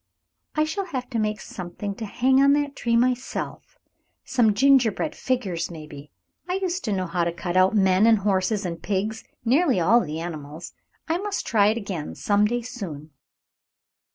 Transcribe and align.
"I 0.55 0.63
shall 0.63 0.85
have 0.85 1.11
to 1.11 1.19
make 1.19 1.39
something 1.39 1.93
to 1.97 2.07
hang 2.07 2.41
on 2.41 2.53
that 2.53 2.75
tree 2.75 2.95
myself; 2.97 3.77
some 4.25 4.55
gingerbread 4.55 5.15
figures, 5.15 5.69
maybe. 5.69 6.09
I 6.49 6.55
used 6.55 6.83
to 6.85 6.91
know 6.91 7.05
how 7.05 7.23
to 7.23 7.31
cut 7.31 7.55
out 7.55 7.75
men 7.75 8.07
and 8.07 8.17
horses 8.17 8.65
and 8.65 8.81
pigs, 8.81 9.23
nearly 9.45 9.79
all 9.79 9.99
the 10.01 10.19
animals. 10.19 10.73
I 11.07 11.19
must 11.19 11.45
try 11.45 11.67
it 11.67 11.77
again 11.77 12.15
some 12.15 12.45
day 12.45 12.63
soon." 12.63 13.11